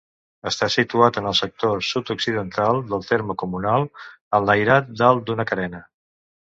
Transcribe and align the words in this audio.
Està 0.51 0.69
situat 0.75 1.19
en 1.21 1.27
el 1.31 1.35
sector 1.39 1.83
sud-occidental 1.89 2.81
del 2.95 3.07
terme 3.13 3.39
comunal, 3.45 3.89
enlairat 4.41 4.93
dalt 5.05 5.27
d'una 5.31 5.51
carena. 5.55 5.89